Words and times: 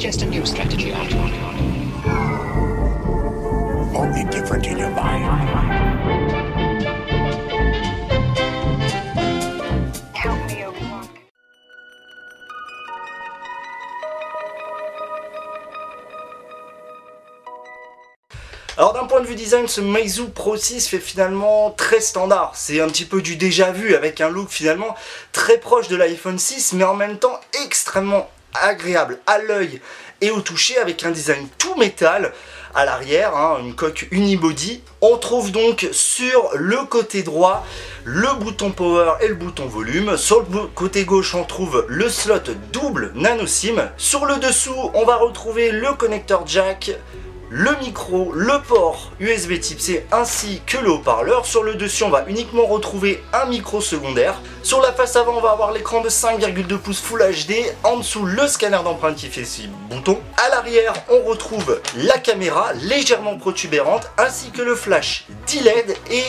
suggest 0.00 0.22
a 0.22 0.26
new 0.26 0.46
strategy, 0.46 0.92
Archon. 0.94 1.30
Only 3.94 4.24
different 4.30 4.66
in 4.66 4.78
your 4.78 4.88
mind. 4.88 5.24
Help 10.14 10.38
me, 10.48 10.64
Obi-Wan. 10.64 11.06
Alors 18.78 18.94
d'un 18.94 19.04
point 19.04 19.20
de 19.20 19.26
vue 19.26 19.34
design, 19.34 19.68
ce 19.68 19.82
Meizu 19.82 20.30
Pro 20.30 20.56
6 20.56 20.88
fait 20.88 20.98
finalement 20.98 21.72
très 21.72 22.00
standard. 22.00 22.52
C'est 22.54 22.80
un 22.80 22.88
petit 22.88 23.04
peu 23.04 23.20
du 23.20 23.36
déjà 23.36 23.70
vu 23.70 23.94
avec 23.94 24.22
un 24.22 24.30
look 24.30 24.48
finalement 24.48 24.94
très 25.32 25.58
proche 25.58 25.88
de 25.88 25.96
l'iPhone 25.96 26.38
6 26.38 26.72
mais 26.72 26.84
en 26.84 26.94
même 26.94 27.18
temps 27.18 27.38
extrêmement 27.66 28.30
agréable 28.54 29.18
à 29.26 29.38
l'œil 29.38 29.80
et 30.20 30.30
au 30.30 30.40
toucher 30.40 30.78
avec 30.78 31.04
un 31.04 31.10
design 31.10 31.48
tout 31.58 31.74
métal 31.76 32.32
à 32.74 32.84
l'arrière, 32.84 33.36
hein, 33.36 33.58
une 33.60 33.74
coque 33.74 34.06
unibody. 34.10 34.82
On 35.00 35.16
trouve 35.16 35.50
donc 35.50 35.88
sur 35.92 36.50
le 36.54 36.84
côté 36.84 37.22
droit 37.22 37.66
le 38.04 38.28
bouton 38.38 38.70
power 38.70 39.14
et 39.20 39.28
le 39.28 39.34
bouton 39.34 39.66
volume. 39.66 40.16
Sur 40.16 40.40
le 40.40 40.66
côté 40.74 41.04
gauche, 41.04 41.34
on 41.34 41.44
trouve 41.44 41.84
le 41.88 42.08
slot 42.08 42.54
double 42.72 43.12
nano 43.14 43.46
SIM. 43.46 43.90
Sur 43.96 44.24
le 44.24 44.36
dessous, 44.36 44.90
on 44.94 45.04
va 45.04 45.16
retrouver 45.16 45.72
le 45.72 45.92
connecteur 45.94 46.46
jack, 46.46 46.92
le 47.50 47.76
micro, 47.80 48.32
le 48.32 48.62
port 48.62 49.10
USB 49.18 49.58
type 49.58 49.80
C 49.80 50.06
ainsi 50.12 50.62
que 50.66 50.78
le 50.78 50.90
haut-parleur. 50.92 51.44
Sur 51.44 51.64
le 51.64 51.74
dessus, 51.74 52.04
on 52.04 52.08
va 52.08 52.24
uniquement 52.28 52.64
retrouver 52.64 53.22
un 53.32 53.46
micro 53.46 53.80
secondaire. 53.80 54.40
Sur 54.62 54.80
la 54.80 54.92
face 54.92 55.16
avant, 55.16 55.36
on 55.36 55.40
va 55.40 55.50
avoir 55.50 55.72
l'écran 55.72 56.00
de 56.00 56.08
5,2 56.08 56.78
pouces 56.78 57.00
Full 57.00 57.20
HD. 57.20 57.54
En 57.82 57.96
dessous, 57.98 58.24
le 58.24 58.46
scanner 58.46 58.78
d'empreinte 58.84 59.16
qui 59.16 59.26
fait 59.26 59.44
6 59.44 59.68
boutons. 59.90 60.20
À 60.36 60.48
l'arrière, 60.50 60.94
on 61.10 61.28
retrouve 61.28 61.80
la 61.96 62.18
caméra 62.18 62.72
légèrement 62.82 63.36
protubérante 63.36 64.08
ainsi 64.16 64.50
que 64.50 64.62
le 64.62 64.76
flash 64.76 65.26
d'ILED 65.46 65.96
et 66.10 66.22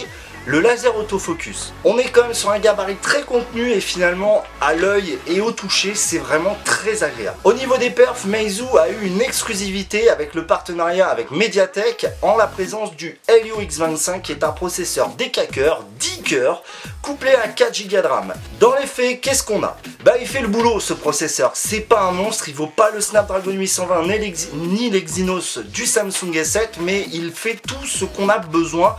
le 0.47 0.59
laser 0.59 0.95
autofocus. 0.97 1.72
On 1.84 1.97
est 1.97 2.09
quand 2.09 2.23
même 2.23 2.34
sur 2.34 2.50
un 2.50 2.59
gabarit 2.59 2.95
très 2.95 3.22
contenu 3.22 3.70
et 3.72 3.80
finalement 3.80 4.44
à 4.59 4.73
l'œil 4.73 5.20
et 5.28 5.39
au 5.42 5.52
toucher 5.52 5.94
c'est 5.95 6.17
vraiment 6.17 6.58
très 6.66 7.03
agréable. 7.03 7.38
Au 7.44 7.53
niveau 7.53 7.78
des 7.78 7.92
perfs, 7.92 8.25
Meizu 8.25 8.64
a 8.80 8.89
eu 8.89 9.06
une 9.06 9.22
exclusivité 9.22 10.09
avec 10.09 10.33
le 10.33 10.45
partenariat 10.48 11.08
avec 11.08 11.30
Mediatek 11.31 12.08
en 12.22 12.38
la 12.38 12.48
présence 12.48 12.95
du 12.95 13.20
Helio 13.28 13.61
X25 13.61 14.22
qui 14.22 14.31
est 14.31 14.44
un 14.44 14.52
processeur 14.52 15.09
décaqueur 15.09 15.83
10 16.00 16.23
cœurs 16.23 16.64
couplé 17.02 17.31
à 17.36 17.48
4 17.48 17.83
Go 17.88 18.02
de 18.02 18.08
RAM. 18.08 18.33
Dans 18.59 18.76
les 18.76 18.88
faits, 18.88 19.22
qu'est-ce 19.22 19.44
qu'on 19.44 19.64
a? 19.64 19.78
Bah 20.03 20.14
il 20.20 20.28
fait 20.28 20.42
le 20.42 20.48
boulot 20.48 20.80
ce 20.80 20.94
processeur, 20.94 21.52
c'est 21.53 21.81
pas 21.81 22.02
un 22.02 22.11
monstre, 22.11 22.50
il 22.50 22.55
vaut 22.55 22.67
pas 22.67 22.89
le 22.92 23.02
Snapdragon 23.02 23.52
820 23.52 24.03
ni 24.08 24.17
l'ex- 24.20 24.48
ni 24.53 24.89
l'Exynos 24.89 25.59
du 25.59 25.86
Samsung 25.86 26.31
S7 26.33 26.67
mais 26.81 27.05
il 27.14 27.31
fait 27.31 27.59
tout 27.67 27.86
ce 27.86 28.05
qu'on 28.05 28.30
a 28.30 28.39
besoin 28.39 28.95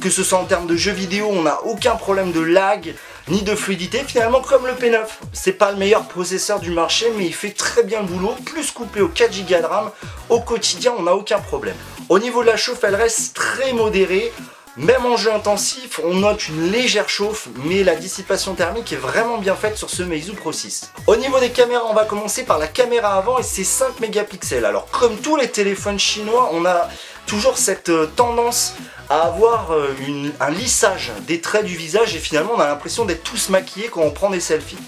que 0.00 0.10
ce 0.10 0.22
soit 0.22 0.38
en 0.38 0.44
termes 0.44 0.66
de 0.66 0.76
jeux 0.76 0.92
vidéo, 0.92 1.28
on 1.30 1.42
n'a 1.42 1.62
aucun 1.64 1.96
problème 1.96 2.32
de 2.32 2.40
lag 2.40 2.94
ni 3.28 3.42
de 3.42 3.54
fluidité, 3.54 4.02
finalement 4.06 4.40
comme 4.40 4.66
le 4.66 4.72
P9. 4.72 5.00
C'est 5.32 5.52
pas 5.52 5.72
le 5.72 5.78
meilleur 5.78 6.06
processeur 6.06 6.60
du 6.60 6.70
marché, 6.70 7.06
mais 7.16 7.24
il 7.24 7.34
fait 7.34 7.52
très 7.52 7.82
bien 7.82 8.00
le 8.00 8.06
boulot, 8.06 8.34
plus 8.44 8.70
couplé 8.70 9.00
aux 9.00 9.08
4 9.08 9.30
Go 9.30 9.54
de 9.60 9.64
RAM, 9.64 9.90
au 10.28 10.40
quotidien 10.40 10.92
on 10.98 11.02
n'a 11.02 11.14
aucun 11.14 11.38
problème. 11.38 11.76
Au 12.08 12.18
niveau 12.18 12.42
de 12.42 12.48
la 12.48 12.56
chauffe, 12.56 12.84
elle 12.84 12.96
reste 12.96 13.34
très 13.34 13.72
modérée. 13.72 14.32
Même 14.76 15.06
en 15.06 15.16
jeu 15.16 15.32
intensif, 15.32 16.00
on 16.02 16.14
note 16.14 16.48
une 16.48 16.72
légère 16.72 17.08
chauffe, 17.08 17.46
mais 17.64 17.84
la 17.84 17.94
dissipation 17.94 18.54
thermique 18.54 18.92
est 18.92 18.96
vraiment 18.96 19.38
bien 19.38 19.54
faite 19.54 19.76
sur 19.76 19.88
ce 19.88 20.02
Meizu 20.02 20.32
Pro 20.32 20.50
6. 20.50 20.90
Au 21.06 21.14
niveau 21.14 21.38
des 21.38 21.50
caméras, 21.50 21.84
on 21.88 21.94
va 21.94 22.04
commencer 22.04 22.42
par 22.42 22.58
la 22.58 22.66
caméra 22.66 23.14
avant 23.14 23.38
et 23.38 23.44
c'est 23.44 23.62
5 23.62 24.00
mégapixels. 24.00 24.64
Alors 24.64 24.88
comme 24.90 25.16
tous 25.18 25.36
les 25.36 25.48
téléphones 25.48 26.00
chinois, 26.00 26.50
on 26.52 26.64
a 26.64 26.88
toujours 27.26 27.56
cette 27.56 27.88
euh, 27.88 28.06
tendance 28.16 28.74
à 29.14 29.26
avoir 29.26 29.70
euh, 29.70 29.94
un 30.40 30.50
lissage 30.50 31.12
des 31.28 31.40
traits 31.40 31.64
du 31.64 31.76
visage 31.76 32.16
et 32.16 32.18
finalement 32.18 32.54
on 32.56 32.60
a 32.60 32.66
l'impression 32.66 33.04
d'être 33.04 33.22
tous 33.22 33.48
maquillés 33.48 33.88
quand 33.88 34.00
on 34.00 34.10
prend 34.10 34.28
des 34.28 34.40
selfies. 34.40 34.78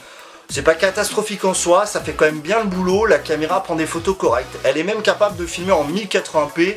C'est 0.48 0.62
pas 0.62 0.75
catastrophique 0.75 1.44
en 1.44 1.54
soi, 1.54 1.87
ça 1.87 2.00
fait 2.00 2.12
quand 2.12 2.25
même 2.25 2.41
bien 2.41 2.59
le 2.59 2.66
boulot, 2.66 3.06
la 3.06 3.19
caméra 3.19 3.62
prend 3.62 3.76
des 3.76 3.87
photos 3.87 4.16
correctes. 4.16 4.59
Elle 4.64 4.78
est 4.78 4.82
même 4.82 5.03
capable 5.03 5.37
de 5.37 5.47
filmer 5.47 5.70
en 5.70 5.84
1080p, 5.84 6.75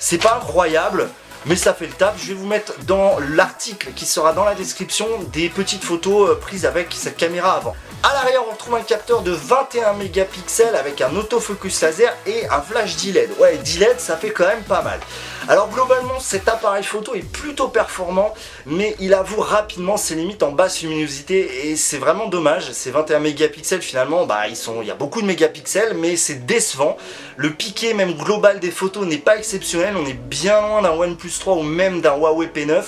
c'est 0.00 0.20
pas 0.20 0.40
incroyable, 0.42 1.08
mais 1.46 1.56
ça 1.56 1.74
fait 1.74 1.86
le 1.86 1.92
taf. 1.92 2.14
Je 2.20 2.28
vais 2.28 2.34
vous 2.34 2.46
mettre 2.46 2.74
dans 2.84 3.18
l'article 3.34 3.92
qui 3.94 4.06
sera 4.06 4.32
dans 4.32 4.44
la 4.44 4.54
description 4.54 5.06
des 5.32 5.48
petites 5.48 5.84
photos 5.84 6.30
euh, 6.30 6.34
prises 6.34 6.66
avec 6.66 6.92
cette 6.92 7.16
caméra 7.16 7.54
avant. 7.54 7.74
À 8.02 8.14
l'arrière, 8.14 8.42
on 8.48 8.52
retrouve 8.52 8.76
un 8.76 8.82
capteur 8.82 9.22
de 9.22 9.32
21 9.32 9.94
mégapixels 9.94 10.76
avec 10.76 11.00
un 11.00 11.14
autofocus 11.16 11.80
laser 11.82 12.16
et 12.26 12.46
un 12.48 12.60
flash 12.60 12.96
d'ILED. 12.96 13.30
Ouais, 13.40 13.56
d'ILED, 13.58 13.98
ça 13.98 14.16
fait 14.16 14.30
quand 14.30 14.46
même 14.46 14.62
pas 14.62 14.82
mal. 14.82 15.00
Alors 15.48 15.70
globalement, 15.70 16.20
cet 16.20 16.46
appareil 16.46 16.84
photo 16.84 17.14
est 17.14 17.22
plutôt 17.22 17.68
performant, 17.68 18.34
mais 18.66 18.94
il 19.00 19.14
avoue 19.14 19.40
rapidement 19.40 19.96
ses 19.96 20.14
limites 20.14 20.42
en 20.42 20.52
basse 20.52 20.82
luminosité 20.82 21.70
et 21.70 21.76
c'est 21.76 21.96
vraiment 21.96 22.26
dommage. 22.28 22.70
Ces 22.72 22.90
21 22.90 23.20
mégapixels 23.20 23.80
finalement, 23.80 24.26
bah 24.26 24.46
ils 24.46 24.56
sont, 24.56 24.82
il 24.82 24.88
y 24.88 24.90
a 24.90 24.94
beaucoup 24.94 25.22
de 25.22 25.26
mégapixels, 25.26 25.94
mais 25.94 26.16
c'est 26.16 26.44
décevant. 26.44 26.98
Le 27.36 27.50
piqué 27.54 27.94
même 27.94 28.12
global 28.12 28.60
des 28.60 28.70
photos 28.70 29.06
n'est 29.06 29.16
pas 29.16 29.38
exceptionnel. 29.38 29.94
On 29.96 30.06
est 30.06 30.12
bien 30.12 30.60
loin 30.60 30.82
d'un 30.82 30.92
OnePlus 30.92 31.37
3 31.38 31.56
ou 31.56 31.62
même 31.62 32.00
d'un 32.00 32.16
Huawei 32.16 32.46
P9. 32.46 32.82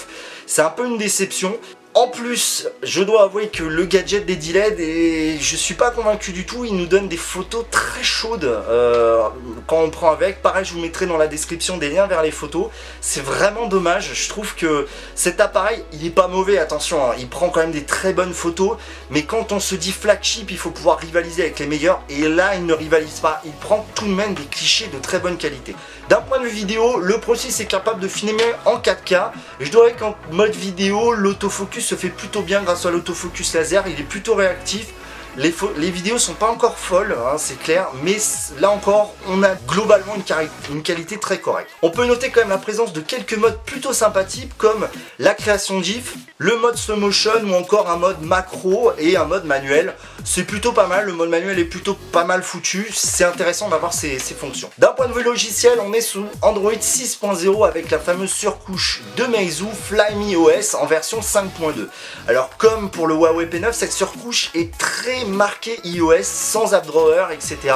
C'est 0.47 0.63
un 0.63 0.71
peu 0.71 0.87
une 0.87 0.99
déception. 0.99 1.57
En 1.93 2.07
plus, 2.07 2.69
je 2.85 3.03
dois 3.03 3.25
avouer 3.25 3.49
que 3.49 3.65
le 3.65 3.85
gadget 3.85 4.25
des 4.25 4.37
D-LED, 4.37 4.79
et 4.79 5.39
je 5.41 5.57
suis 5.57 5.75
pas 5.75 5.91
convaincu 5.91 6.31
du 6.31 6.47
tout, 6.47 6.65
il 6.65 6.77
nous 6.77 6.87
donne 6.87 7.09
des 7.09 7.17
photos 7.17 7.65
très 7.69 8.05
chaudes 8.05 8.45
euh, 8.45 9.25
quand 9.67 9.83
on 9.83 9.91
prend 9.91 10.13
avec. 10.13 10.41
Pareil, 10.41 10.65
je 10.65 10.73
vous 10.73 10.79
mettrai 10.79 11.07
dans 11.07 11.17
la 11.17 11.27
description 11.27 11.79
des 11.79 11.89
liens 11.89 12.07
vers 12.07 12.23
les 12.23 12.31
photos. 12.31 12.69
C'est 13.01 13.25
vraiment 13.25 13.67
dommage, 13.67 14.15
je 14.15 14.29
trouve 14.29 14.55
que 14.55 14.87
cet 15.17 15.41
appareil, 15.41 15.83
il 15.93 16.07
est 16.07 16.11
pas 16.11 16.29
mauvais, 16.29 16.59
attention, 16.59 17.11
hein, 17.11 17.15
il 17.19 17.29
prend 17.29 17.49
quand 17.49 17.61
même 17.61 17.73
des 17.73 17.85
très 17.85 18.13
bonnes 18.13 18.35
photos, 18.35 18.77
mais 19.11 19.25
quand 19.25 19.51
on 19.51 19.59
se 19.59 19.75
dit 19.75 19.91
flagship, 19.91 20.53
il 20.53 20.59
faut 20.59 20.71
pouvoir 20.71 20.99
rivaliser 20.99 21.43
avec 21.43 21.59
les 21.59 21.67
meilleurs, 21.67 22.03
et 22.09 22.29
là, 22.29 22.55
il 22.55 22.67
ne 22.67 22.73
rivalise 22.73 23.19
pas, 23.19 23.43
il 23.45 23.53
prend 23.53 23.85
tout 23.97 24.07
de 24.07 24.15
même 24.15 24.35
des 24.35 24.45
clichés 24.45 24.87
de 24.87 24.99
très 25.01 25.19
bonne 25.19 25.39
qualité. 25.39 25.75
D'un 26.09 26.21
point 26.23 26.41
de 26.41 26.45
vue 26.45 26.51
vidéo, 26.51 26.99
le 26.99 27.21
Pro 27.21 27.37
6 27.37 27.61
est 27.61 27.67
capable 27.67 28.01
de 28.01 28.09
filmer 28.09 28.43
en 28.65 28.79
4K. 28.79 29.31
Je 29.61 29.71
dois 29.71 29.87
avouer 29.87 29.97
qu'en 29.97 30.17
mode 30.33 30.57
vidéo, 30.57 31.13
l'autofocus 31.13 31.80
se 31.83 31.95
fait 31.95 32.11
plutôt 32.11 32.43
bien 32.43 32.63
grâce 32.63 32.87
à 32.87 32.91
l'autofocus 32.91 33.55
laser. 33.55 33.87
Il 33.89 34.01
est 34.01 34.05
plutôt 34.05 34.35
réactif. 34.35 34.89
Les, 35.37 35.55
les 35.77 35.91
vidéos 35.91 36.19
sont 36.19 36.35
pas 36.35 36.51
encore 36.51 36.77
folles, 36.77 37.17
hein, 37.17 37.37
c'est 37.39 37.59
clair, 37.59 37.89
mais 38.03 38.17
là 38.59 38.71
encore, 38.71 39.15
on 39.29 39.43
a 39.45 39.55
globalement 39.69 40.15
une, 40.17 40.83
qualité 40.83 41.19
très 41.19 41.39
correcte. 41.39 41.71
On 41.83 41.91
peut 41.91 42.05
noter 42.05 42.31
quand 42.31 42.41
même 42.41 42.51
la 42.51 42.59
présence 42.59 42.93
de 42.93 43.01
quelques 43.01 43.35
modes 43.35 43.59
plutôt 43.65 43.93
sympathiques 43.93 44.51
comme 44.59 44.89
la 45.19 45.35
création 45.35 45.81
GIF, 45.83 46.15
le 46.39 46.57
mode 46.57 46.77
slow 46.77 46.97
motion 46.97 47.31
ou 47.45 47.55
encore 47.55 47.89
un 47.91 47.97
mode 47.97 48.23
macro 48.23 48.93
et 48.99 49.17
un 49.17 49.25
mode 49.25 49.45
manuel. 49.45 49.95
C'est 50.25 50.45
plutôt 50.45 50.73
pas 50.73 50.87
mal, 50.87 51.07
le 51.07 51.13
mode 51.13 51.31
manuel 51.31 51.59
est 51.59 51.65
plutôt 51.65 51.95
pas 51.95 52.25
mal 52.25 52.43
foutu, 52.43 52.89
c'est 52.93 53.25
intéressant 53.25 53.69
d'avoir 53.69 53.93
ces, 53.95 54.19
ces 54.19 54.35
fonctions. 54.35 54.71
D'un 54.79 54.89
point 54.89 55.07
de 55.07 55.13
vue 55.13 55.23
logiciel, 55.23 55.79
on 55.81 55.93
est 55.93 56.01
sous 56.01 56.27
Android 56.43 56.73
6.0 56.73 57.67
avec 57.67 57.91
la 57.91 57.99
fameuse 57.99 58.33
surcouche 58.33 59.03
de 59.17 59.25
Meizu 59.25 59.67
Flyme 59.89 60.37
OS 60.37 60.75
en 60.75 60.87
version 60.87 61.21
5.2. 61.21 61.87
Alors 62.27 62.51
comme 62.59 62.91
pour 62.91 63.07
le 63.07 63.15
Huawei 63.15 63.47
P9, 63.47 63.73
cette 63.73 63.93
surcouche 63.93 64.51
est 64.55 64.77
très 64.77 65.20
marquée 65.25 65.79
iOS 65.85 66.23
sans 66.23 66.75
app 66.75 66.87
drawer, 66.87 67.27
etc. 67.33 67.75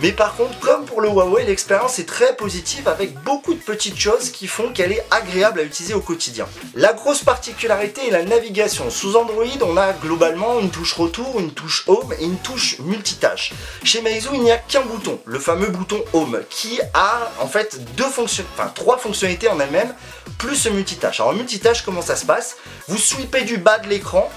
Mais 0.00 0.12
par 0.12 0.36
contre, 0.36 0.58
comme 0.60 0.84
pour 0.84 1.00
le 1.00 1.08
Huawei, 1.08 1.44
l'expérience 1.44 1.98
est 1.98 2.06
très 2.06 2.36
positive 2.36 2.86
avec 2.86 3.14
beaucoup 3.22 3.54
de 3.54 3.58
petites 3.58 3.98
choses 3.98 4.30
qui 4.30 4.46
font 4.46 4.72
qu'elle 4.72 4.92
est 4.92 5.04
agréable 5.10 5.58
à 5.58 5.62
utiliser 5.64 5.94
au 5.94 6.00
quotidien. 6.00 6.46
La 6.74 6.92
grosse 6.92 7.24
particularité 7.24 8.06
est 8.06 8.10
la 8.12 8.22
navigation. 8.22 8.90
Sous 8.90 9.16
Android, 9.16 9.44
on 9.62 9.76
a 9.76 9.92
globalement 9.92 10.60
une 10.60 10.70
touche 10.70 10.92
retour, 10.92 11.40
une 11.40 11.52
touche 11.52 11.84
home 11.88 12.14
et 12.18 12.24
une 12.24 12.38
touche 12.38 12.78
multitâche. 12.80 13.52
Chez 13.82 14.00
Meizu, 14.02 14.28
il 14.34 14.42
n'y 14.42 14.52
a 14.52 14.58
qu'un 14.58 14.82
bouton, 14.82 15.18
le 15.24 15.40
fameux 15.40 15.68
bouton 15.68 16.04
home, 16.12 16.42
qui 16.48 16.80
a 16.94 17.32
en 17.40 17.48
fait 17.48 17.80
deux 17.96 18.04
enfin 18.04 18.70
trois 18.74 18.98
fonctionnalités 18.98 19.48
en 19.48 19.58
elle-même, 19.58 19.92
plus 20.38 20.66
le 20.66 20.72
multitâche. 20.72 21.20
Alors 21.20 21.34
multitâche, 21.34 21.82
comment 21.82 22.02
ça 22.02 22.14
se 22.14 22.24
passe? 22.24 22.56
Vous 22.86 22.98
sweepez 22.98 23.42
du 23.42 23.56
bas 23.56 23.78
de 23.78 23.88
l'écran, 23.88 24.30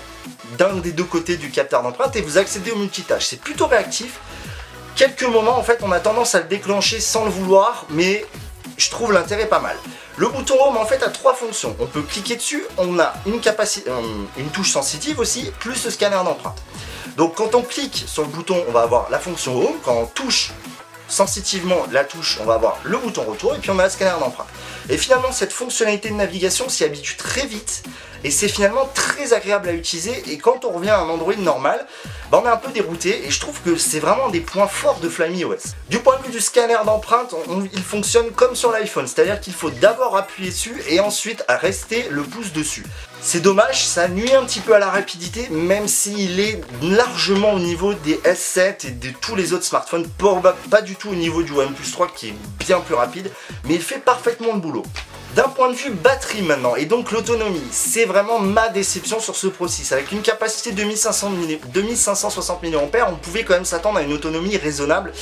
d'un 0.57 0.75
des 0.75 0.91
deux 0.91 1.03
côtés 1.03 1.37
du 1.37 1.49
capteur 1.49 1.83
d'empreinte, 1.83 2.15
et 2.15 2.21
vous 2.21 2.37
accédez 2.37 2.71
au 2.71 2.77
multitâche. 2.77 3.25
C'est 3.27 3.39
plutôt 3.39 3.67
réactif 3.67 4.19
quelques 4.95 5.23
moments, 5.23 5.57
en 5.57 5.63
fait, 5.63 5.79
on 5.81 5.91
a 5.91 5.99
tendance 5.99 6.35
à 6.35 6.41
le 6.41 6.47
déclencher 6.47 6.99
sans 6.99 7.25
le 7.25 7.31
vouloir, 7.31 7.85
mais 7.89 8.25
je 8.77 8.89
trouve 8.89 9.13
l'intérêt 9.13 9.47
pas 9.47 9.59
mal. 9.59 9.75
Le 10.17 10.27
bouton 10.27 10.55
Home, 10.59 10.77
en 10.77 10.85
fait, 10.85 11.01
a 11.03 11.09
trois 11.09 11.33
fonctions. 11.33 11.75
On 11.79 11.87
peut 11.87 12.01
cliquer 12.01 12.35
dessus, 12.35 12.63
on 12.77 12.99
a 12.99 13.13
une, 13.25 13.41
euh, 13.87 14.45
touche 14.53 14.71
sensitive 14.71 15.19
aussi, 15.19 15.51
plus 15.59 15.85
le 15.85 15.91
scanner 15.91 16.17
d'empreinte. 16.23 16.61
Donc, 17.17 17.35
quand 17.35 17.55
on 17.55 17.61
clique 17.61 18.03
sur 18.05 18.23
le 18.23 18.29
bouton, 18.29 18.63
on 18.67 18.71
va 18.71 18.81
avoir 18.81 19.09
la 19.09 19.19
fonction 19.19 19.57
Home. 19.57 19.75
Quand 19.83 19.95
on 19.95 20.05
touche 20.05 20.51
sensitivement 21.11 21.85
la 21.91 22.03
touche, 22.03 22.39
on 22.41 22.45
va 22.45 22.55
avoir 22.55 22.79
le 22.83 22.97
bouton 22.97 23.23
retour, 23.23 23.53
et 23.55 23.59
puis 23.59 23.69
on 23.69 23.77
a 23.79 23.83
le 23.83 23.89
scanner 23.89 24.19
d'empreinte. 24.19 24.47
Et 24.89 24.97
finalement, 24.97 25.31
cette 25.31 25.51
fonctionnalité 25.51 26.09
de 26.09 26.15
navigation 26.15 26.69
s'y 26.69 26.83
habitue 26.83 27.17
très 27.17 27.45
vite, 27.45 27.83
et 28.23 28.31
c'est 28.31 28.47
finalement 28.47 28.89
très 28.93 29.33
agréable 29.33 29.69
à 29.69 29.73
utiliser. 29.73 30.23
Et 30.31 30.37
quand 30.37 30.65
on 30.65 30.71
revient 30.71 30.89
à 30.89 30.99
un 30.99 31.09
Android 31.09 31.35
normal, 31.37 31.85
bah, 32.31 32.39
on 32.41 32.47
est 32.47 32.49
un 32.49 32.55
peu 32.55 32.71
dérouté 32.71 33.27
et 33.27 33.29
je 33.29 33.41
trouve 33.41 33.59
que 33.61 33.75
c'est 33.75 33.99
vraiment 33.99 34.29
des 34.29 34.39
points 34.39 34.67
forts 34.67 35.01
de 35.01 35.09
Flyme 35.09 35.49
OS. 35.49 35.75
Du 35.89 35.99
point 35.99 36.17
de 36.17 36.23
vue 36.23 36.31
du 36.31 36.39
scanner 36.39 36.77
d'empreinte, 36.85 37.35
il 37.73 37.83
fonctionne 37.83 38.31
comme 38.31 38.55
sur 38.55 38.71
l'iPhone, 38.71 39.05
c'est-à-dire 39.05 39.41
qu'il 39.41 39.53
faut 39.53 39.69
d'abord 39.69 40.15
appuyer 40.15 40.49
dessus 40.49 40.81
et 40.87 41.01
ensuite 41.01 41.43
rester 41.49 42.07
le 42.09 42.23
pouce 42.23 42.53
dessus. 42.53 42.85
C'est 43.21 43.41
dommage, 43.41 43.85
ça 43.85 44.07
nuit 44.07 44.33
un 44.33 44.45
petit 44.45 44.61
peu 44.61 44.73
à 44.73 44.79
la 44.79 44.89
rapidité, 44.89 45.49
même 45.49 45.89
s'il 45.89 46.39
est 46.39 46.61
largement 46.81 47.51
au 47.51 47.59
niveau 47.59 47.93
des 47.95 48.15
S7 48.23 48.87
et 48.87 48.91
de 48.91 49.09
tous 49.09 49.35
les 49.35 49.51
autres 49.51 49.65
smartphones, 49.65 50.07
pas 50.69 50.81
du 50.81 50.95
tout 50.95 51.09
au 51.09 51.15
niveau 51.15 51.43
du 51.43 51.51
OnePlus 51.51 51.91
3 51.91 52.07
qui 52.15 52.29
est 52.29 52.35
bien 52.59 52.79
plus 52.79 52.95
rapide, 52.95 53.29
mais 53.65 53.75
il 53.75 53.81
fait 53.81 53.99
parfaitement 53.99 54.53
le 54.53 54.59
boulot. 54.59 54.83
D'un 55.35 55.47
point 55.47 55.69
de 55.69 55.75
vue 55.75 55.91
batterie 55.91 56.41
maintenant, 56.41 56.75
et 56.75 56.83
donc 56.83 57.13
l'autonomie, 57.13 57.63
c'est 57.71 58.03
vraiment 58.03 58.39
ma 58.39 58.67
déception 58.67 59.21
sur 59.21 59.37
ce 59.37 59.47
process. 59.47 59.93
Avec 59.93 60.11
une 60.11 60.21
capacité 60.21 60.71
de 60.71 60.75
2500 60.75 61.31
2560 61.73 62.63
mAh, 62.63 63.07
on 63.09 63.15
pouvait 63.15 63.45
quand 63.45 63.53
même 63.53 63.63
s'attendre 63.63 63.99
à 63.99 64.01
une 64.01 64.11
autonomie 64.11 64.57
raisonnable. 64.57 65.13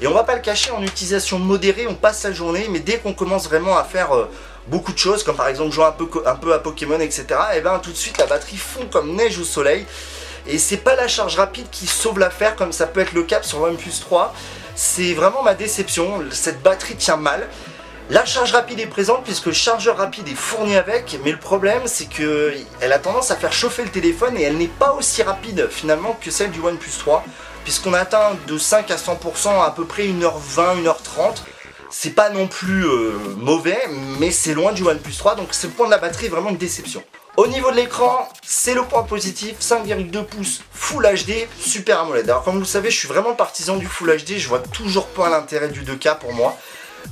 Et 0.00 0.06
on 0.06 0.14
va 0.14 0.24
pas 0.24 0.36
le 0.36 0.40
cacher, 0.40 0.70
en 0.70 0.82
utilisation 0.82 1.38
modérée, 1.38 1.86
on 1.86 1.94
passe 1.94 2.24
la 2.24 2.32
journée, 2.32 2.66
mais 2.70 2.80
dès 2.80 2.96
qu'on 2.96 3.12
commence 3.12 3.46
vraiment 3.46 3.76
à 3.76 3.84
faire 3.84 4.16
euh, 4.16 4.30
beaucoup 4.68 4.94
de 4.94 4.98
choses, 4.98 5.22
comme 5.22 5.36
par 5.36 5.48
exemple 5.48 5.70
jouer 5.70 5.84
un 6.24 6.34
peu, 6.34 6.54
à 6.54 6.58
Pokémon, 6.60 6.98
etc., 6.98 7.26
et 7.54 7.60
ben 7.60 7.78
tout 7.78 7.90
de 7.92 7.96
suite 7.96 8.16
la 8.16 8.24
batterie 8.24 8.56
fond 8.56 8.88
comme 8.90 9.16
neige 9.16 9.38
au 9.38 9.44
soleil. 9.44 9.84
Et 10.46 10.56
c'est 10.56 10.78
pas 10.78 10.96
la 10.96 11.08
charge 11.08 11.36
rapide 11.36 11.66
qui 11.70 11.86
sauve 11.86 12.18
l'affaire 12.18 12.56
comme 12.56 12.72
ça 12.72 12.86
peut 12.86 13.00
être 13.00 13.12
le 13.12 13.22
cas 13.22 13.42
sur 13.42 13.60
OnePlus 13.60 14.00
3. 14.00 14.32
C'est 14.74 15.12
vraiment 15.12 15.42
ma 15.42 15.52
déception, 15.52 16.24
cette 16.30 16.62
batterie 16.62 16.96
tient 16.96 17.18
mal. 17.18 17.46
La 18.10 18.24
charge 18.24 18.52
rapide 18.52 18.80
est 18.80 18.86
présente 18.86 19.22
puisque 19.24 19.46
le 19.46 19.52
chargeur 19.52 19.98
rapide 19.98 20.26
est 20.28 20.34
fourni 20.34 20.76
avec, 20.76 21.18
mais 21.24 21.30
le 21.30 21.38
problème 21.38 21.82
c'est 21.84 22.08
que 22.08 22.54
elle 22.80 22.94
a 22.94 22.98
tendance 22.98 23.30
à 23.30 23.36
faire 23.36 23.52
chauffer 23.52 23.82
le 23.82 23.90
téléphone 23.90 24.34
et 24.38 24.44
elle 24.44 24.56
n'est 24.56 24.66
pas 24.66 24.94
aussi 24.94 25.22
rapide 25.22 25.68
finalement 25.70 26.18
que 26.18 26.30
celle 26.30 26.50
du 26.50 26.58
OnePlus 26.58 26.98
3, 26.98 27.22
puisqu'on 27.64 27.92
atteint 27.92 28.30
de 28.46 28.56
5 28.56 28.90
à 28.90 28.96
100% 28.96 29.62
à 29.62 29.70
peu 29.72 29.84
près 29.84 30.04
1h20, 30.04 30.84
1h30. 30.84 31.42
C'est 31.90 32.14
pas 32.14 32.30
non 32.30 32.46
plus 32.46 32.86
euh, 32.86 33.12
mauvais, 33.36 33.78
mais 34.18 34.30
c'est 34.30 34.54
loin 34.54 34.72
du 34.72 34.84
OnePlus 34.84 35.16
3, 35.18 35.34
donc 35.34 35.52
ce 35.52 35.66
point 35.66 35.84
de 35.84 35.90
la 35.90 35.98
batterie 35.98 36.28
vraiment 36.28 36.48
une 36.48 36.56
déception. 36.56 37.02
Au 37.36 37.46
niveau 37.46 37.70
de 37.70 37.76
l'écran, 37.76 38.26
c'est 38.42 38.72
le 38.72 38.84
point 38.84 39.02
positif, 39.02 39.56
5,2 39.60 40.24
pouces 40.24 40.62
Full 40.72 41.04
HD, 41.04 41.46
Super 41.60 42.00
AMOLED. 42.00 42.30
Alors 42.30 42.42
comme 42.42 42.54
vous 42.54 42.60
le 42.60 42.66
savez, 42.66 42.90
je 42.90 42.96
suis 42.96 43.08
vraiment 43.08 43.34
partisan 43.34 43.76
du 43.76 43.86
Full 43.86 44.16
HD, 44.16 44.38
je 44.38 44.48
vois 44.48 44.60
toujours 44.60 45.08
pas 45.08 45.28
l'intérêt 45.28 45.68
du 45.68 45.82
2K 45.82 46.18
pour 46.18 46.32
moi. 46.32 46.56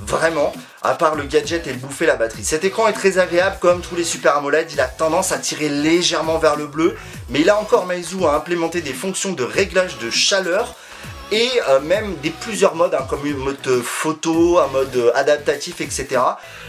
Vraiment, 0.01 0.53
à 0.83 0.93
part 0.93 1.15
le 1.15 1.23
gadget 1.23 1.67
et 1.67 1.73
le 1.73 1.79
bouffer 1.79 2.05
la 2.05 2.15
batterie. 2.15 2.43
Cet 2.43 2.63
écran 2.63 2.87
est 2.87 2.93
très 2.93 3.17
agréable 3.17 3.57
comme 3.59 3.81
tous 3.81 3.95
les 3.95 4.03
Super 4.03 4.37
AMOLED, 4.37 4.71
il 4.71 4.79
a 4.79 4.87
tendance 4.87 5.31
à 5.31 5.37
tirer 5.37 5.69
légèrement 5.69 6.37
vers 6.37 6.55
le 6.55 6.67
bleu, 6.67 6.95
mais 7.29 7.43
là 7.43 7.59
encore 7.59 7.85
Meizu 7.85 8.23
a 8.25 8.35
implémenté 8.35 8.81
des 8.81 8.93
fonctions 8.93 9.33
de 9.33 9.43
réglage 9.43 9.97
de 9.97 10.09
chaleur 10.09 10.75
et 11.31 11.49
euh, 11.67 11.79
même 11.79 12.15
des 12.17 12.29
plusieurs 12.29 12.75
modes, 12.75 12.93
hein, 12.93 13.05
comme 13.09 13.25
un 13.25 13.33
mode 13.33 13.81
photo, 13.81 14.59
un 14.59 14.67
mode 14.67 15.11
adaptatif, 15.15 15.81
etc. 15.81 16.21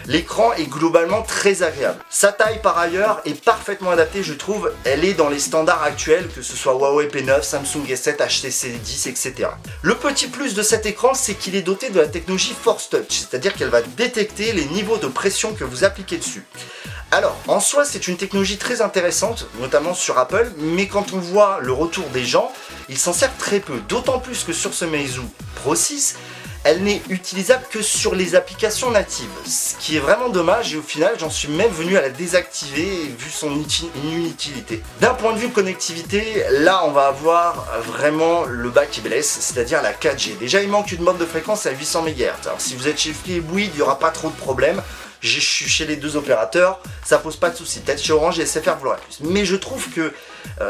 L'écran 0.06 0.52
est 0.54 0.66
globalement 0.66 1.22
très 1.22 1.62
agréable. 1.62 1.98
Sa 2.10 2.32
taille 2.32 2.60
par 2.62 2.78
ailleurs 2.78 3.20
est 3.24 3.40
parfaitement 3.44 3.90
adaptée, 3.90 4.22
je 4.22 4.34
trouve. 4.34 4.72
Elle 4.84 5.04
est 5.04 5.14
dans 5.14 5.28
les 5.28 5.38
standards 5.38 5.82
actuels, 5.82 6.28
que 6.34 6.42
ce 6.42 6.56
soit 6.56 6.72
Huawei 6.72 7.06
P9, 7.06 7.42
Samsung 7.42 7.84
S7, 7.88 8.16
HTC 8.16 8.70
10, 8.82 9.06
etc. 9.06 9.50
Le 9.82 9.94
petit 9.94 10.26
plus 10.26 10.54
de 10.54 10.62
cet 10.62 10.86
écran, 10.86 11.14
c'est 11.14 11.34
qu'il 11.34 11.54
est 11.54 11.62
doté 11.62 11.90
de 11.90 12.00
la 12.00 12.08
technologie 12.08 12.54
Force 12.60 12.88
Touch, 12.88 13.10
c'est-à-dire 13.10 13.54
qu'elle 13.54 13.68
va 13.68 13.82
détecter 13.82 14.52
les 14.52 14.64
niveaux 14.66 14.98
de 14.98 15.06
pression 15.06 15.54
que 15.54 15.64
vous 15.64 15.84
appliquez 15.84 16.16
dessus. 16.16 16.44
Alors, 17.10 17.36
en 17.46 17.58
soi, 17.58 17.86
c'est 17.86 18.06
une 18.06 18.18
technologie 18.18 18.58
très 18.58 18.82
intéressante, 18.82 19.46
notamment 19.60 19.94
sur 19.94 20.18
Apple, 20.18 20.52
mais 20.58 20.88
quand 20.88 21.14
on 21.14 21.18
voit 21.18 21.58
le 21.62 21.72
retour 21.72 22.04
des 22.12 22.24
gens, 22.24 22.52
ils 22.88 22.98
s'en 22.98 23.12
servent 23.12 23.36
très 23.38 23.60
peu. 23.60 23.80
D'autant 23.88 24.18
plus 24.18 24.44
que 24.44 24.52
sur 24.52 24.74
ce 24.74 24.84
Meizu 24.84 25.20
Pro 25.56 25.74
6, 25.74 26.16
elle 26.64 26.82
n'est 26.82 27.00
utilisable 27.08 27.64
que 27.70 27.82
sur 27.82 28.14
les 28.14 28.34
applications 28.34 28.90
natives. 28.90 29.28
Ce 29.46 29.74
qui 29.76 29.96
est 29.96 30.00
vraiment 30.00 30.28
dommage 30.28 30.74
et 30.74 30.76
au 30.76 30.82
final, 30.82 31.14
j'en 31.18 31.30
suis 31.30 31.48
même 31.48 31.70
venu 31.70 31.96
à 31.96 32.00
la 32.00 32.10
désactiver 32.10 33.10
vu 33.18 33.30
son 33.30 33.50
inutilité. 34.04 34.82
D'un 35.00 35.14
point 35.14 35.32
de 35.32 35.38
vue 35.38 35.50
connectivité, 35.50 36.44
là, 36.50 36.82
on 36.84 36.90
va 36.90 37.06
avoir 37.06 37.66
vraiment 37.84 38.44
le 38.44 38.70
bas 38.70 38.86
qui 38.86 39.00
blesse, 39.00 39.38
c'est-à-dire 39.40 39.82
la 39.82 39.92
4G. 39.92 40.38
Déjà, 40.38 40.62
il 40.62 40.68
manque 40.68 40.92
une 40.92 41.04
bande 41.04 41.18
de 41.18 41.26
fréquence 41.26 41.66
à 41.66 41.70
800 41.70 42.02
MHz. 42.02 42.46
Alors, 42.46 42.60
si 42.60 42.74
vous 42.74 42.88
êtes 42.88 42.98
chez 42.98 43.12
Free 43.12 43.34
et 43.34 43.40
Bouygues, 43.40 43.70
il 43.74 43.76
n'y 43.76 43.82
aura 43.82 43.98
pas 43.98 44.10
trop 44.10 44.28
de 44.28 44.36
problèmes 44.36 44.82
je 45.20 45.40
suis 45.40 45.68
chez 45.68 45.84
les 45.84 45.96
deux 45.96 46.16
opérateurs, 46.16 46.80
ça 47.04 47.18
pose 47.18 47.36
pas 47.36 47.50
de 47.50 47.56
soucis. 47.56 47.80
Peut-être 47.80 48.02
chez 48.02 48.12
Orange 48.12 48.38
et 48.38 48.46
SFR 48.46 48.76
vous 48.78 48.84
l'aurez 48.84 48.98
plus. 48.98 49.26
Mais 49.28 49.44
je 49.44 49.56
trouve 49.56 49.88
que, 49.90 50.12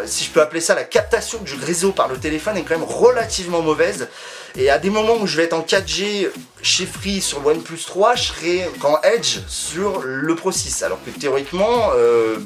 si 0.04 0.24
je 0.24 0.30
peux 0.30 0.42
appeler 0.42 0.60
ça 0.60 0.74
la 0.74 0.84
captation 0.84 1.38
du 1.40 1.54
réseau 1.54 1.92
par 1.92 2.08
le 2.08 2.18
téléphone 2.18 2.56
est 2.56 2.62
quand 2.62 2.78
même 2.78 2.88
relativement 2.88 3.62
mauvaise. 3.62 4.08
Et 4.56 4.70
à 4.70 4.78
des 4.78 4.90
moments 4.90 5.16
où 5.20 5.26
je 5.26 5.36
vais 5.36 5.44
être 5.44 5.52
en 5.52 5.62
4G 5.62 6.28
chez 6.62 6.86
Free 6.86 7.20
sur 7.20 7.40
le 7.40 7.48
OnePlus 7.48 7.80
3, 7.86 8.14
je 8.16 8.22
serai 8.24 8.68
en 8.82 9.00
Edge 9.02 9.38
sur 9.48 10.02
le 10.04 10.34
Pro 10.34 10.52
6. 10.52 10.82
Alors 10.82 10.98
que 11.04 11.10
théoriquement, 11.10 11.90
euh, 11.94 12.38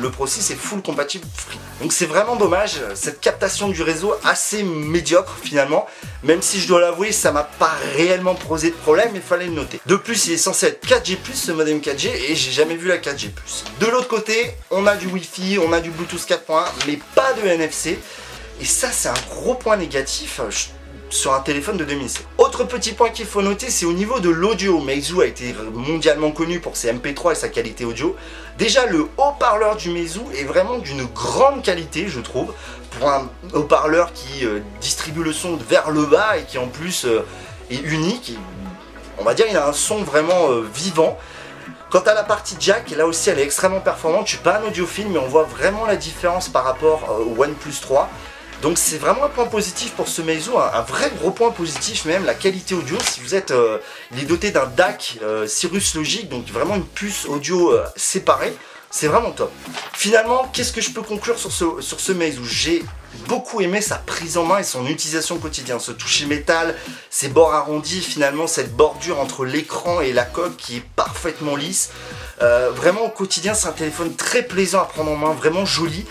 le 0.00 0.10
Pro 0.10 0.26
6 0.26 0.50
est 0.50 0.56
full 0.56 0.82
compatible 0.82 1.26
Free. 1.34 1.58
Donc 1.80 1.92
c'est 1.92 2.06
vraiment 2.06 2.36
dommage, 2.36 2.80
cette 2.94 3.20
captation 3.20 3.68
du 3.68 3.82
réseau 3.82 4.14
assez 4.24 4.62
médiocre 4.62 5.36
finalement, 5.42 5.86
même 6.22 6.42
si 6.42 6.60
je 6.60 6.68
dois 6.68 6.80
l'avouer, 6.80 7.12
ça 7.12 7.32
m'a 7.32 7.42
pas 7.42 7.72
réellement 7.94 8.34
posé 8.34 8.70
de 8.70 8.76
problème, 8.76 9.10
il 9.14 9.20
fallait 9.20 9.46
le 9.46 9.52
noter. 9.52 9.80
De 9.86 9.96
plus, 9.96 10.26
il 10.26 10.32
est 10.32 10.38
censé 10.38 10.66
être 10.66 10.86
4G+, 10.86 11.18
ce 11.34 11.52
modem 11.52 11.78
4G, 11.78 12.08
et 12.28 12.34
j'ai 12.34 12.50
jamais 12.50 12.76
vu 12.76 12.88
la 12.88 12.98
4G+. 12.98 13.30
De 13.80 13.86
l'autre 13.86 14.08
côté, 14.08 14.52
on 14.70 14.86
a 14.86 14.96
du 14.96 15.06
Wi-Fi, 15.06 15.58
on 15.58 15.72
a 15.72 15.80
du 15.80 15.90
Bluetooth 15.90 16.26
4.1, 16.26 16.64
mais 16.86 16.98
pas 17.14 17.32
de 17.34 17.46
NFC, 17.46 17.98
et 18.60 18.64
ça 18.64 18.88
c'est 18.90 19.08
un 19.08 19.14
gros 19.30 19.54
point 19.54 19.76
négatif, 19.76 20.40
sur 21.10 21.34
un 21.34 21.40
téléphone 21.40 21.76
de 21.76 21.84
2007. 21.84 22.26
Autre 22.38 22.64
petit 22.64 22.92
point 22.92 23.10
qu'il 23.10 23.26
faut 23.26 23.42
noter, 23.42 23.70
c'est 23.70 23.86
au 23.86 23.92
niveau 23.92 24.20
de 24.20 24.28
l'audio. 24.28 24.80
Meizu 24.80 25.20
a 25.22 25.26
été 25.26 25.54
mondialement 25.72 26.30
connu 26.30 26.60
pour 26.60 26.76
ses 26.76 26.92
MP3 26.92 27.32
et 27.32 27.34
sa 27.34 27.48
qualité 27.48 27.84
audio. 27.84 28.16
Déjà, 28.58 28.86
le 28.86 29.08
haut-parleur 29.16 29.76
du 29.76 29.90
Meizu 29.90 30.20
est 30.36 30.44
vraiment 30.44 30.78
d'une 30.78 31.04
grande 31.04 31.62
qualité, 31.62 32.08
je 32.08 32.20
trouve, 32.20 32.52
pour 32.90 33.08
un 33.08 33.28
haut-parleur 33.52 34.12
qui 34.12 34.44
euh, 34.44 34.60
distribue 34.80 35.22
le 35.22 35.32
son 35.32 35.56
vers 35.56 35.90
le 35.90 36.06
bas 36.06 36.38
et 36.38 36.42
qui 36.42 36.58
en 36.58 36.68
plus 36.68 37.04
euh, 37.04 37.24
est 37.70 37.80
unique. 37.82 38.36
on 39.18 39.24
va 39.24 39.34
dire, 39.34 39.46
il 39.48 39.56
a 39.56 39.68
un 39.68 39.72
son 39.72 40.02
vraiment 40.02 40.50
euh, 40.50 40.64
vivant. 40.74 41.18
Quant 41.90 42.00
à 42.00 42.14
la 42.14 42.24
partie 42.24 42.56
jack, 42.58 42.90
là 42.90 43.06
aussi 43.06 43.30
elle 43.30 43.38
est 43.38 43.44
extrêmement 43.44 43.80
performante. 43.80 44.26
Je 44.26 44.34
suis 44.34 44.42
pas 44.42 44.58
un 44.58 44.62
audiophile, 44.64 45.08
mais 45.08 45.18
on 45.18 45.28
voit 45.28 45.44
vraiment 45.44 45.86
la 45.86 45.96
différence 45.96 46.48
par 46.48 46.64
rapport 46.64 47.20
au 47.20 47.40
OnePlus 47.40 47.80
3. 47.80 48.10
Donc 48.62 48.78
c'est 48.78 48.98
vraiment 48.98 49.24
un 49.24 49.28
point 49.28 49.46
positif 49.46 49.92
pour 49.92 50.08
ce 50.08 50.22
Meizu, 50.22 50.50
un, 50.56 50.82
vrai 50.82 51.10
gros 51.18 51.30
point 51.30 51.50
positif 51.50 52.04
même, 52.06 52.24
la 52.24 52.34
qualité 52.34 52.74
audio. 52.74 52.96
Si 53.00 53.20
vous 53.20 53.34
êtes, 53.34 53.50
euh, 53.50 53.78
il 54.12 54.20
est 54.20 54.26
doté 54.26 54.50
d'un 54.50 54.66
DAC 54.66 55.18
euh, 55.22 55.46
Cirrus 55.46 55.94
Logic, 55.94 56.28
donc 56.28 56.46
vraiment 56.48 56.76
une 56.76 56.86
puce 56.86 57.26
audio 57.26 57.72
euh, 57.72 57.84
séparée. 57.96 58.54
C'est 58.90 59.08
vraiment 59.08 59.32
top. 59.32 59.52
Finalement, 59.92 60.48
qu'est-ce 60.52 60.72
que 60.72 60.80
je 60.80 60.90
peux 60.90 61.02
conclure 61.02 61.38
sur 61.38 61.52
ce, 61.52 61.64
sur 61.80 62.14
Meizu 62.14 62.40
J'ai 62.44 62.82
beaucoup 63.28 63.60
aimé 63.60 63.82
sa 63.82 63.96
prise 63.96 64.38
en 64.38 64.44
main 64.44 64.60
et 64.60 64.64
son 64.64 64.86
utilisation 64.86 65.36
quotidienne. 65.38 65.80
Ce 65.80 65.92
toucher 65.92 66.24
métal, 66.24 66.74
ces 67.10 67.28
bords 67.28 67.52
arrondis, 67.52 68.00
finalement 68.00 68.46
cette 68.46 68.74
bordure 68.74 69.20
entre 69.20 69.44
l'écran 69.44 70.00
et 70.00 70.12
la 70.12 70.24
coque 70.24 70.56
qui 70.56 70.76
est 70.76 70.84
parfaitement 70.94 71.56
lisse. 71.56 71.90
vraiment 72.40 73.04
au 73.04 73.10
quotidien, 73.10 73.52
c'est 73.52 73.68
un 73.68 73.72
téléphone 73.72 74.14
très 74.14 74.42
plaisant 74.42 74.80
à 74.80 74.84
prendre 74.84 75.10
en 75.10 75.16
main, 75.16 75.32
vraiment 75.32 75.66
joli. 75.66 76.06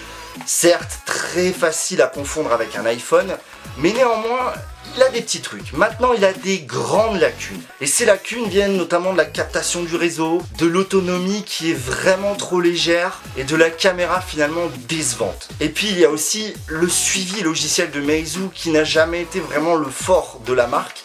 Certes, 0.45 0.99
très 1.05 1.51
facile 1.51 2.01
à 2.01 2.07
confondre 2.07 2.53
avec 2.53 2.75
un 2.75 2.85
iPhone, 2.85 3.35
mais 3.77 3.91
néanmoins, 3.91 4.53
il 4.95 5.03
a 5.03 5.09
des 5.09 5.21
petits 5.21 5.41
trucs. 5.41 5.73
Maintenant, 5.73 6.13
il 6.13 6.23
a 6.23 6.31
des 6.31 6.59
grandes 6.59 7.19
lacunes. 7.19 7.61
Et 7.81 7.87
ces 7.87 8.05
lacunes 8.05 8.47
viennent 8.47 8.77
notamment 8.77 9.11
de 9.11 9.17
la 9.17 9.25
captation 9.25 9.83
du 9.83 9.95
réseau, 9.95 10.41
de 10.57 10.65
l'autonomie 10.65 11.43
qui 11.43 11.71
est 11.71 11.77
vraiment 11.77 12.35
trop 12.35 12.61
légère 12.61 13.21
et 13.37 13.43
de 13.43 13.55
la 13.55 13.69
caméra 13.69 14.21
finalement 14.21 14.67
décevante. 14.87 15.49
Et 15.59 15.69
puis, 15.69 15.87
il 15.89 15.99
y 15.99 16.05
a 16.05 16.09
aussi 16.09 16.53
le 16.67 16.87
suivi 16.87 17.41
logiciel 17.41 17.91
de 17.91 17.99
Meizu 17.99 18.49
qui 18.53 18.69
n'a 18.69 18.83
jamais 18.83 19.21
été 19.21 19.39
vraiment 19.39 19.75
le 19.75 19.89
fort 19.89 20.39
de 20.45 20.53
la 20.53 20.67
marque. 20.67 21.03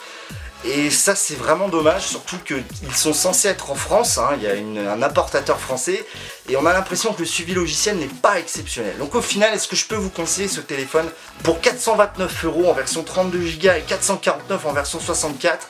Et 0.65 0.91
ça 0.91 1.15
c'est 1.15 1.37
vraiment 1.37 1.69
dommage, 1.69 2.07
surtout 2.07 2.37
qu'ils 2.39 2.95
sont 2.95 3.15
censés 3.15 3.49
être 3.49 3.71
en 3.71 3.75
France, 3.75 4.19
hein. 4.19 4.31
il 4.37 4.43
y 4.43 4.47
a 4.47 4.93
un 4.93 5.03
importateur 5.03 5.59
français, 5.59 6.05
et 6.49 6.57
on 6.57 6.67
a 6.67 6.73
l'impression 6.75 7.15
que 7.15 7.21
le 7.21 7.27
suivi 7.27 7.55
logiciel 7.55 7.97
n'est 7.97 8.07
pas 8.07 8.39
exceptionnel. 8.39 8.99
Donc 8.99 9.15
au 9.15 9.23
final, 9.23 9.55
est-ce 9.55 9.69
que 9.69 9.77
je 9.77 9.87
peux 9.87 9.95
vous 9.95 10.11
conseiller 10.11 10.49
ce 10.49 10.61
téléphone 10.61 11.09
pour 11.45 11.61
429 11.63 12.45
euros 12.45 12.69
en 12.69 12.75
version 12.75 13.03
32 13.03 13.39
Go 13.39 13.71
et 13.71 13.83
449 13.87 14.67
en 14.67 14.73
version 14.73 15.01
64 15.01 15.69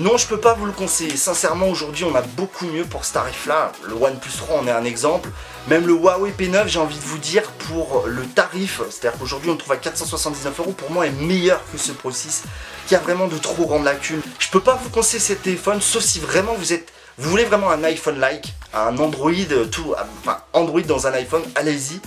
non, 0.00 0.16
je 0.16 0.26
peux 0.26 0.40
pas 0.40 0.54
vous 0.54 0.66
le 0.66 0.72
conseiller. 0.72 1.16
Sincèrement, 1.16 1.68
aujourd'hui, 1.68 2.02
on 2.02 2.16
a 2.16 2.20
beaucoup 2.20 2.66
mieux 2.66 2.84
pour 2.84 3.04
ce 3.04 3.12
tarif-là. 3.12 3.70
Le 3.84 3.94
OnePlus 3.94 4.32
3 4.36 4.58
en 4.58 4.66
est 4.66 4.72
un 4.72 4.82
exemple. 4.82 5.30
Même 5.68 5.86
le 5.86 5.92
Huawei 5.92 6.32
P9, 6.36 6.66
j'ai 6.66 6.80
envie 6.80 6.98
de 6.98 7.04
vous 7.04 7.18
dire, 7.18 7.44
pour 7.68 8.04
le 8.06 8.26
tarif, 8.26 8.80
c'est-à-dire 8.90 9.16
qu'aujourd'hui, 9.20 9.50
on 9.50 9.56
trouve 9.56 9.70
à 9.70 9.76
479 9.76 10.58
euros, 10.58 10.72
pour 10.72 10.90
moi, 10.90 11.06
est 11.06 11.12
meilleur 11.12 11.60
que 11.70 11.78
ce 11.78 11.92
Pro 11.92 12.10
6, 12.10 12.42
qui 12.88 12.96
a 12.96 12.98
vraiment 12.98 13.28
de 13.28 13.38
trop 13.38 13.66
grandes 13.66 13.84
lacunes. 13.84 14.20
Je 14.40 14.48
peux 14.50 14.60
pas 14.60 14.74
vous 14.82 14.90
conseiller 14.90 15.20
ce 15.20 15.32
téléphone, 15.34 15.80
sauf 15.80 16.02
si 16.02 16.18
vraiment 16.18 16.54
vous 16.54 16.72
êtes... 16.72 16.92
Vous 17.16 17.30
voulez 17.30 17.44
vraiment 17.44 17.70
un 17.70 17.84
iPhone-like, 17.84 18.52
un 18.72 18.98
Android, 18.98 19.30
tout, 19.70 19.94
enfin 20.20 20.38
Android 20.52 20.80
dans 20.80 21.06
un 21.06 21.12
iPhone, 21.12 21.44
allez-y. 21.54 22.00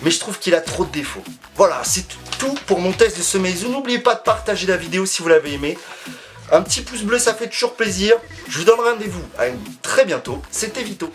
mais 0.00 0.10
je 0.10 0.18
trouve 0.18 0.38
qu'il 0.38 0.54
a 0.54 0.62
trop 0.62 0.86
de 0.86 0.90
défauts. 0.90 1.22
Voilà, 1.56 1.82
c'est 1.84 2.06
tout 2.38 2.54
pour 2.66 2.80
mon 2.80 2.92
test 2.92 3.18
de 3.18 3.22
ce 3.22 3.36
Meizu. 3.36 3.68
N'oubliez 3.68 3.98
pas 3.98 4.14
de 4.14 4.20
partager 4.20 4.66
la 4.66 4.78
vidéo 4.78 5.04
si 5.04 5.22
vous 5.22 5.28
l'avez 5.28 5.52
aimé. 5.52 5.76
Un 6.52 6.62
petit 6.62 6.82
pouce 6.82 7.02
bleu, 7.02 7.18
ça 7.18 7.34
fait 7.34 7.48
toujours 7.48 7.74
plaisir. 7.74 8.16
Je 8.48 8.58
vous 8.58 8.64
donne 8.64 8.80
rendez-vous 8.80 9.22
à 9.38 9.46
très 9.82 10.04
bientôt. 10.04 10.40
C'était 10.50 10.82
Vito. 10.82 11.10